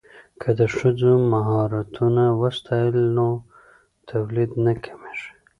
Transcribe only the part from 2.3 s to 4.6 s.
وستایو نو تولید